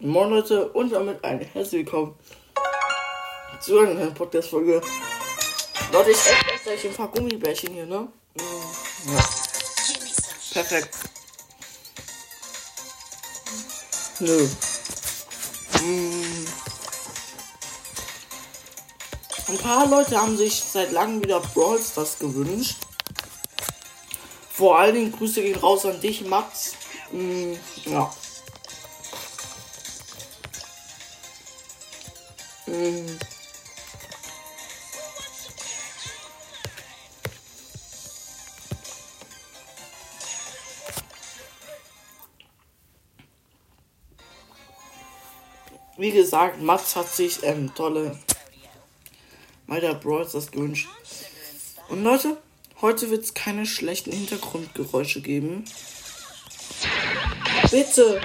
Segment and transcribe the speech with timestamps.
[0.00, 2.14] Moin Leute und damit ein herzlich willkommen
[3.60, 4.82] zu einer neuen Podcast-Folge.
[5.92, 8.08] Leute, ich esse jetzt gleich ein paar Gummibärchen hier, ne?
[8.34, 9.24] Mm, Ja.
[10.52, 10.94] Perfekt.
[14.20, 14.48] Nö.
[15.82, 16.46] Mm.
[19.48, 22.76] Ein paar Leute haben sich seit langem wieder Brawl Stars gewünscht.
[24.50, 26.72] Vor allen Dingen Grüße gehen raus an dich, Max.
[27.12, 27.52] Mm,
[27.84, 28.10] ja.
[32.76, 33.18] Mm.
[45.96, 48.18] Wie gesagt, Mats hat sich ähm, tolle
[49.66, 50.86] Malta Brawls das gewünscht.
[51.88, 52.36] Und Leute,
[52.82, 55.64] heute wird es keine schlechten Hintergrundgeräusche geben.
[57.70, 58.20] Bitte!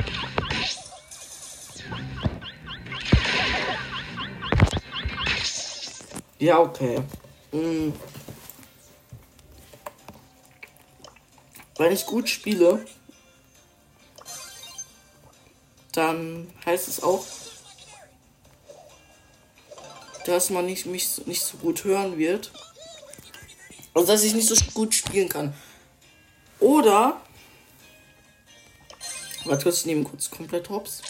[6.41, 6.99] Ja, okay.
[7.51, 7.93] Mm.
[11.77, 12.83] Wenn ich gut spiele,
[15.91, 17.23] dann heißt es auch,
[20.25, 22.51] dass man nicht, mich nicht so gut hören wird.
[23.93, 25.53] Also dass ich nicht so gut spielen kann.
[26.59, 27.21] Oder.
[29.45, 31.03] Warte kurz, ich nehme kurz komplett hops.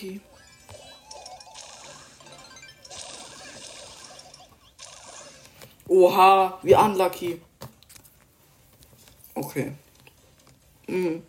[0.00, 0.20] Unlucky.
[5.88, 7.40] Oha, wie unlucky.
[9.34, 9.72] Okay.
[10.86, 11.22] Mhm.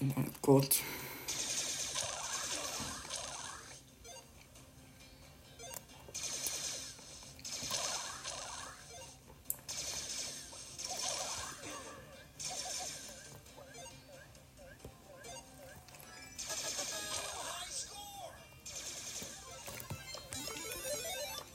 [0.00, 0.80] Oh mein Gott.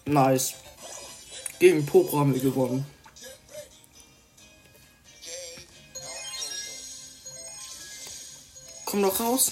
[0.09, 0.55] Nice.
[1.59, 2.83] Gegen Poker haben wir gewonnen.
[8.85, 9.51] Komm doch raus.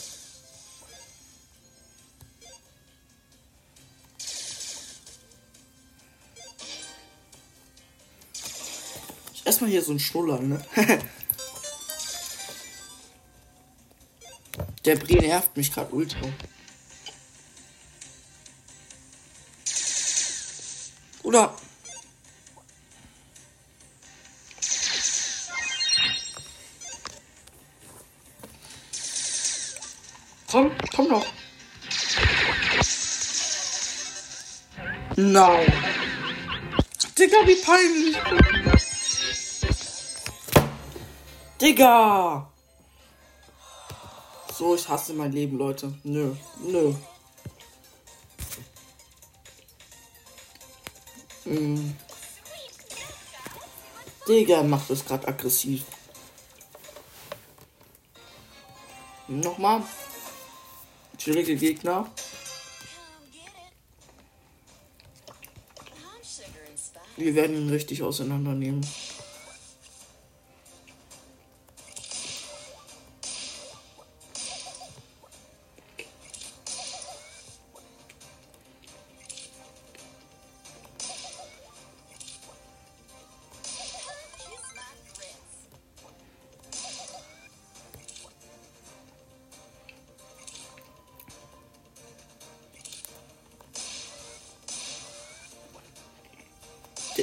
[9.45, 10.59] Erstmal hier so ein Schnuller, ne?
[14.85, 16.27] Der Brie nervt mich gerade ultra.
[35.37, 35.71] Nein.
[37.15, 38.17] Digga, wie peinlich.
[41.61, 42.51] Digga.
[44.51, 45.93] So, ich hasse mein Leben, Leute.
[46.03, 46.91] Nö, nö.
[51.43, 51.95] Hm.
[54.27, 55.83] Digga, macht es gerade aggressiv.
[59.27, 59.83] Nochmal.
[61.19, 62.09] Schwierige Gegner.
[67.17, 68.81] Wir werden ihn richtig auseinandernehmen.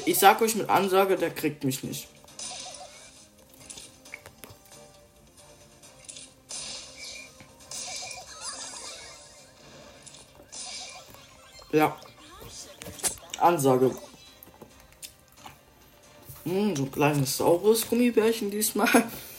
[0.07, 2.09] Ich sag euch mit Ansage, der kriegt mich nicht.
[11.73, 11.97] Ja.
[13.41, 13.97] Ansage.
[16.45, 18.89] Hm, so ein kleines saures Gummibärchen diesmal.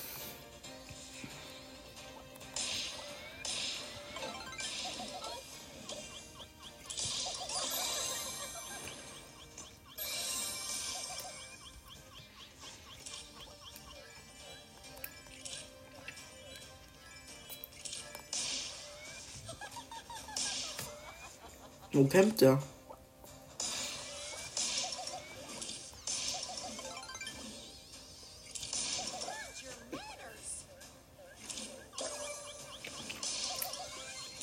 [21.96, 22.60] Wo campt der?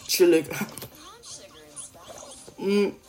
[0.08, 0.46] chillig.
[2.56, 2.94] Hm.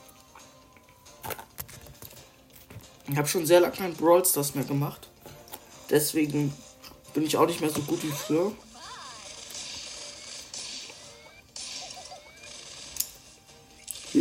[3.05, 5.07] Ich habe schon sehr lange kein Brawl Stars mehr gemacht.
[5.89, 6.53] Deswegen
[7.13, 8.51] bin ich auch nicht mehr so gut wie früher.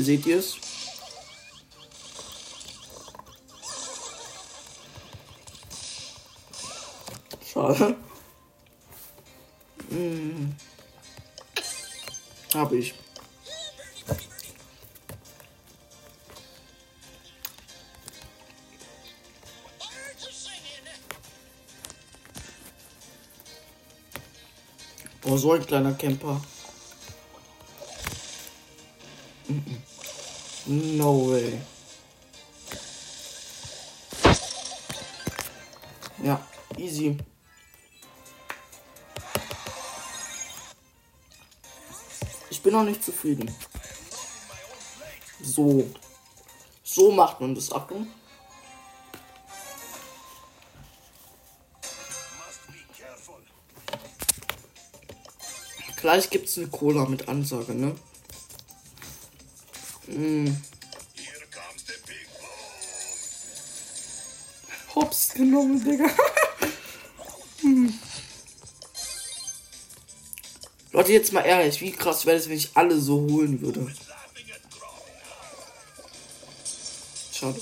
[0.02, 0.56] Seht ihr es.
[7.52, 7.96] Schade.
[9.90, 10.56] Hm.
[12.54, 12.94] Habe ich.
[25.24, 26.40] Oh, so ein kleiner Camper.
[30.66, 31.60] No way.
[36.22, 36.40] Ja,
[36.76, 37.18] easy.
[42.50, 43.52] Ich bin noch nicht zufrieden.
[45.42, 45.90] So.
[46.84, 47.72] So macht man das.
[47.72, 48.06] Achtung.
[55.96, 57.96] Gleich gibt es eine Cola mit Ansage, ne?
[60.12, 60.56] Mm.
[64.94, 66.04] Hops genommen, Digga.
[67.60, 67.98] hm.
[70.92, 73.90] Leute, jetzt mal ehrlich, wie krass wäre es, wenn ich alle so holen würde?
[77.32, 77.60] Schade.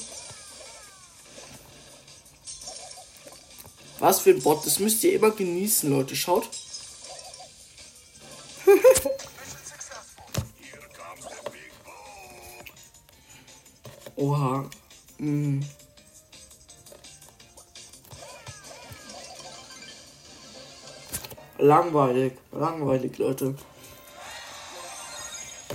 [4.01, 6.17] Was für ein Bot, das müsst ihr immer genießen, Leute.
[6.17, 6.49] Schaut.
[21.71, 22.33] Langweilig.
[22.51, 23.55] Langweilig, Leute.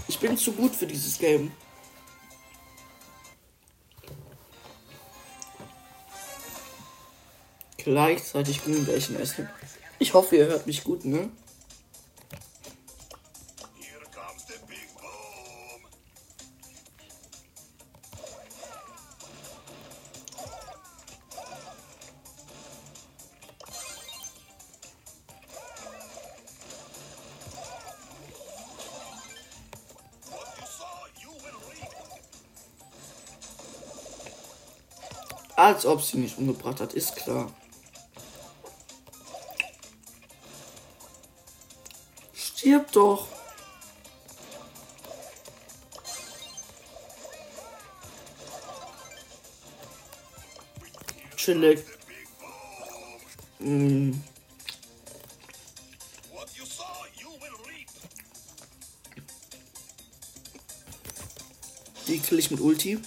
[0.09, 1.53] Ich bin zu gut für dieses Game.
[7.77, 9.49] Gleichzeitig Gummibärchen essen.
[9.97, 11.29] Ich hoffe, ihr hört mich gut, ne?
[35.55, 37.51] Als ob sie mich umgebracht hat, ist klar.
[42.33, 43.27] Stirb doch.
[51.37, 51.85] Chillig.
[53.59, 54.11] Mm.
[62.07, 62.99] Die kill ich mit Ulti.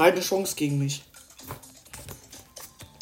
[0.00, 1.02] Keine Chance gegen mich.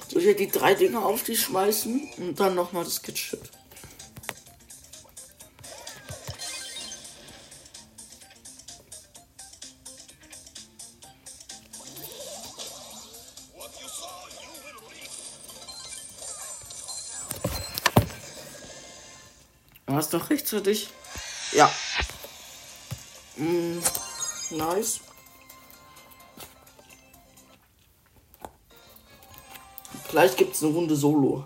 [0.09, 3.39] Soll ich ja die drei Dinger auf die schmeißen und dann nochmal das Kitschit.
[19.87, 20.89] War es doch rechtzeitig?
[21.53, 21.71] Ja.
[23.37, 23.79] Mm,
[24.51, 24.99] nice.
[30.09, 31.45] Gleich gibt es eine Runde Solo.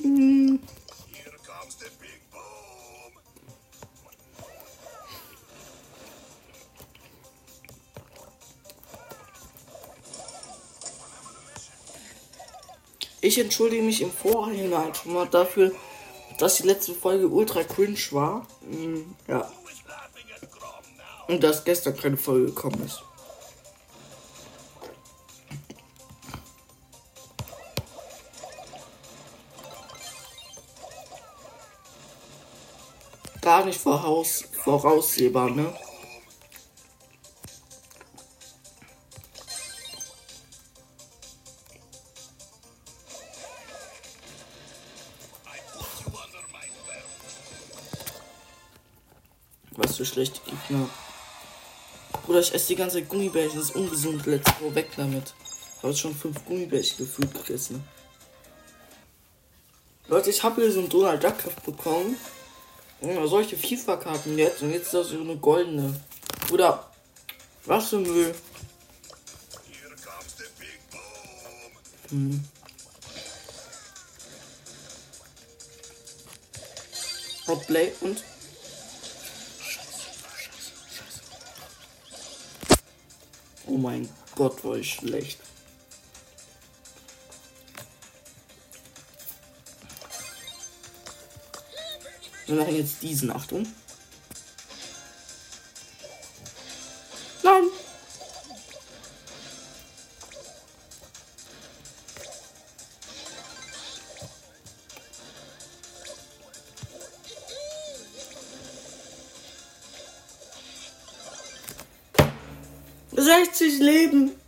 [0.00, 0.58] Hm.
[13.20, 15.72] Ich entschuldige mich im Vorhinein schon mal dafür,
[16.38, 18.46] dass die letzte Folge ultra cringe war.
[18.62, 19.48] Hm, ja.
[21.28, 23.04] Und dass gestern keine Folge gekommen ist.
[33.42, 35.74] Gar nicht voraus, voraussehbar, ne?
[49.72, 50.88] Was für schlechte Gegner.
[52.24, 53.58] Bruder, ich esse die ganze Gummibärchen.
[53.58, 54.24] Das ist ungesund.
[54.26, 55.34] Let's go weg damit.
[55.76, 57.82] Ich habe schon fünf Gummibärchen gefühlt gegessen.
[60.06, 62.16] Leute, ich habe hier so einen Donald Duck bekommen.
[63.02, 65.92] Solche FIFA-Karten jetzt und jetzt ist das so eine goldene.
[66.52, 66.88] Oder
[67.64, 68.32] was für Müll.
[72.10, 72.44] Hm.
[77.48, 78.22] Outplay und.
[83.66, 85.40] Oh mein Gott, war ich schlecht.
[92.52, 93.66] Wir machen jetzt diesen, Achtung.
[97.42, 97.62] Nein!
[113.12, 114.41] Sechzig Leben.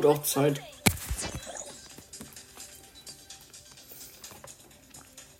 [0.00, 0.62] Wird auch Zeit.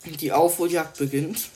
[0.05, 1.49] Die Aufholjagd beginnt.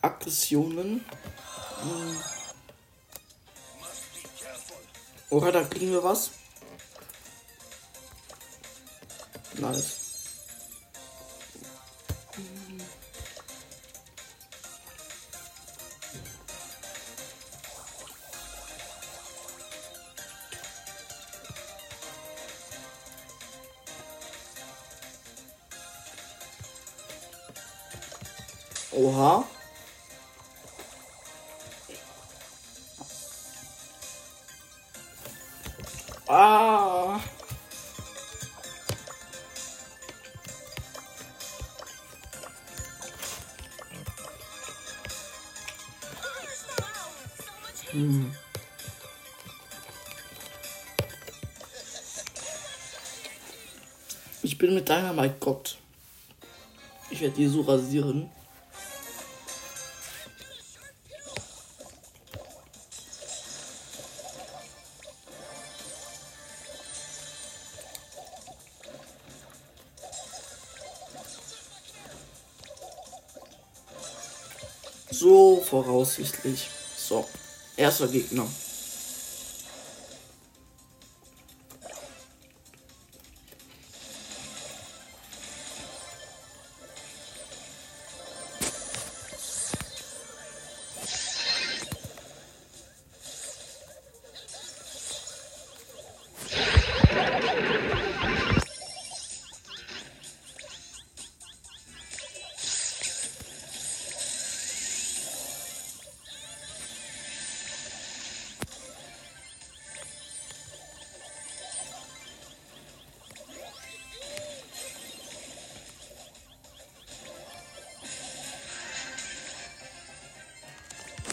[0.00, 1.04] Aggressionen.
[1.82, 2.20] Hm.
[5.30, 6.32] Oder da kriegen wir was.
[9.62, 10.02] Nice.
[28.92, 29.44] Oha.
[36.28, 36.81] Ah.
[54.92, 55.78] Dynamite Gott.
[57.08, 58.30] Ich werde die so rasieren.
[75.10, 76.68] So voraussichtlich.
[76.98, 77.26] So,
[77.78, 78.46] erster Gegner.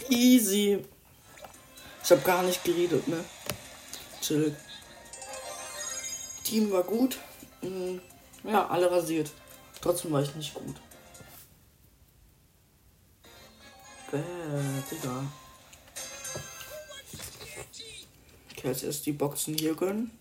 [0.09, 0.83] Easy.
[2.03, 3.23] Ich habe gar nicht geredet, ne?
[4.21, 4.55] Chill.
[6.43, 7.17] Team war gut.
[7.61, 8.01] Mhm.
[8.43, 9.31] Ja, alle rasiert.
[9.81, 10.75] Trotzdem war ich nicht gut.
[14.11, 14.21] Bäh,
[14.89, 15.23] Digga.
[18.51, 20.11] Okay, als erst die Boxen hier gönnen.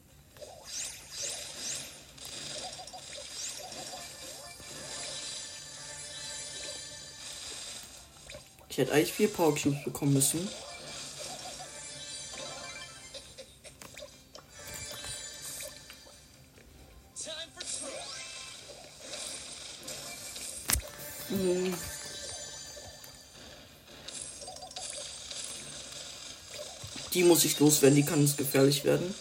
[8.78, 10.48] Ich hätte eigentlich vier Power Cubes bekommen müssen.
[27.12, 29.12] Die muss ich loswerden, die kann es gefährlich werden.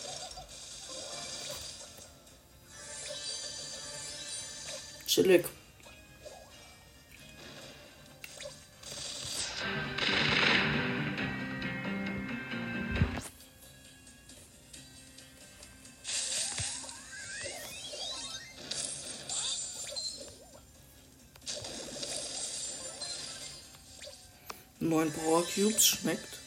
[24.88, 26.40] Neun Power Cubes schmeckt.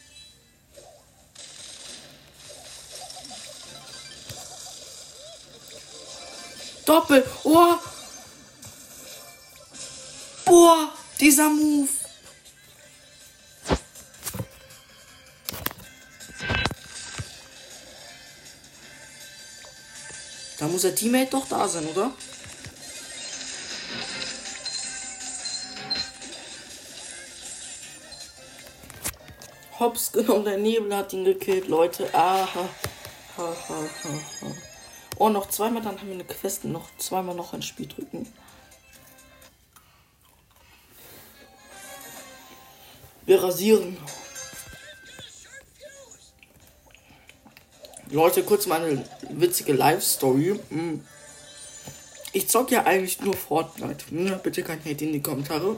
[6.85, 7.25] Doppel.
[7.43, 7.75] Oh.
[10.45, 11.89] Boah, dieser Move.
[20.57, 22.11] Da muss der Teammate doch da sein, oder?
[29.81, 32.07] Hops genommen, der Nebel hat ihn gekillt, Leute.
[32.13, 32.69] Aha.
[33.35, 34.09] Ha, ha, ha,
[34.41, 34.47] ha.
[35.17, 36.65] Oh, noch zweimal, dann haben wir eine Quest.
[36.65, 38.31] Noch zweimal noch ein Spiel drücken.
[43.25, 43.97] Wir rasieren.
[48.11, 50.59] Leute, kurz mal eine witzige Live-Story.
[50.69, 51.03] Hm.
[52.33, 54.13] Ich zock ja eigentlich nur Fortnite.
[54.13, 54.39] Ne?
[54.43, 55.75] Bitte kein Hate in die Kommentare.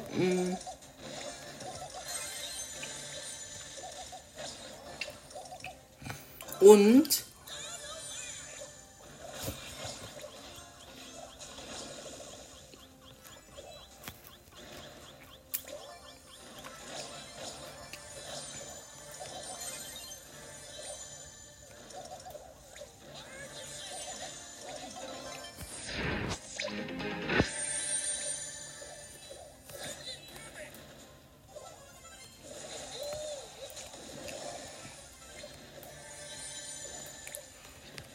[6.63, 7.25] Und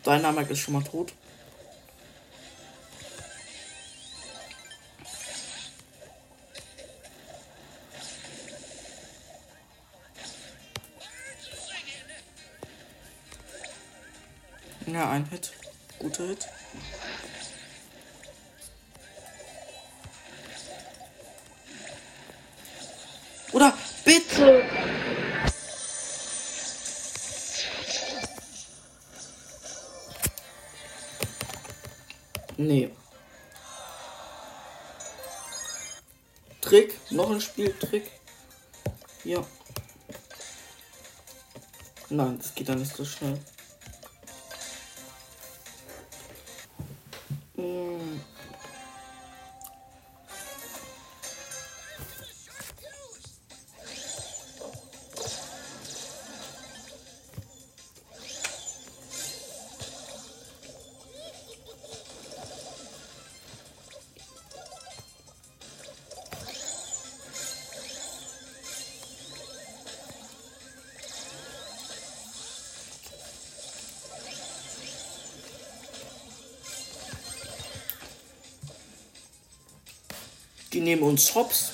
[0.08, 1.12] Dynamite ist schon mal tot.
[14.86, 15.52] Ja, ein Hit.
[15.98, 16.48] Guter Hit.
[23.52, 23.74] Oder
[24.06, 24.67] bitte!
[36.68, 38.10] Trick, noch ein Spieltrick.
[39.24, 39.42] Ja.
[42.10, 43.38] Nein, das geht dann nicht so schnell.
[47.56, 48.20] Hm.
[80.72, 81.72] Die nehmen uns Hops.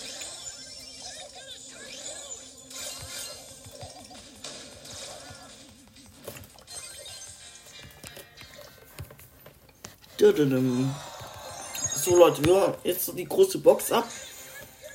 [12.04, 14.08] So Leute, wir haben jetzt die große Box ab.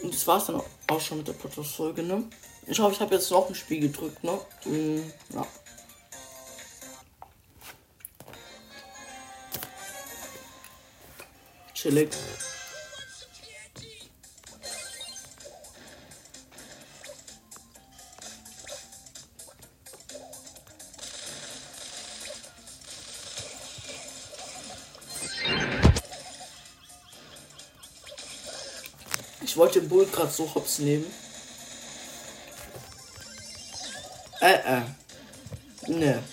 [0.01, 2.23] Und das war's dann auch schon mit der Podcast-Folge, ne?
[2.65, 4.39] Ich hoffe, ich habe jetzt noch ein Spiel gedrückt, ne?
[4.65, 5.01] Mm,
[5.33, 5.45] ja.
[11.73, 12.09] Chillig.
[29.57, 31.05] Wollte den Bull gerade so hops nehmen.
[34.41, 34.81] Äh, äh.
[35.87, 36.23] Ne.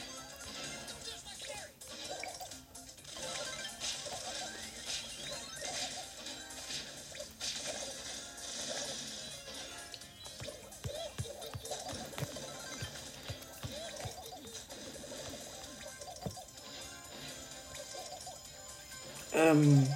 [19.32, 19.86] Ähm.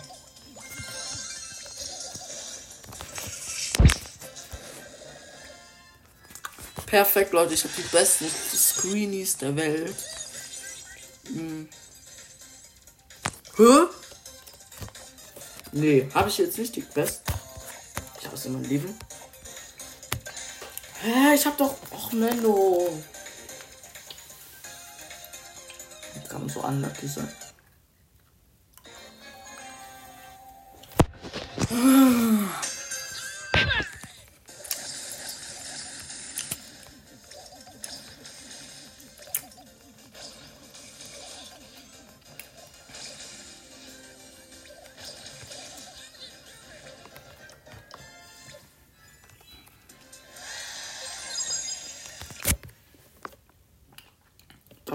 [6.90, 7.54] Perfekt, Leute.
[7.54, 9.94] Ich habe die besten Screenies der Welt.
[11.26, 11.68] Hm.
[13.56, 13.86] Hä?
[15.70, 17.22] Nee, habe ich jetzt nicht die Quest.
[18.18, 18.98] Ich habe es in meinem Leben.
[21.00, 21.76] Hä, ich habe doch.
[21.92, 23.00] Och, Menno.
[26.16, 27.32] Jetzt kann so unlucky sein.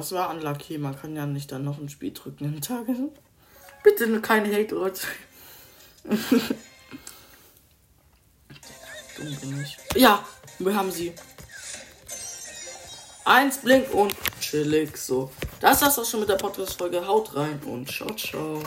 [0.06, 0.78] Das war unlucky.
[0.78, 2.94] Man kann ja nicht dann noch ein Spiel drücken im Tage.
[3.84, 5.02] Bitte keine Hate, Leute.
[9.18, 9.76] Dumm bin ich.
[10.00, 10.24] Ja,
[10.60, 11.12] wir haben sie.
[13.26, 14.96] Eins blinkt und chillig.
[14.96, 15.32] So.
[15.60, 17.08] Das war's auch schon mit der Podcast-Folge.
[17.08, 18.62] Haut rein und ciao, ciao.